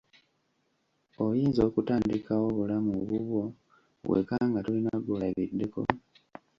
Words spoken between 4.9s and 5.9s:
gw'olabiddeko?